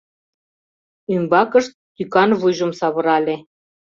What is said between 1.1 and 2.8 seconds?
Ӱмбакышт тӱкан вуйжым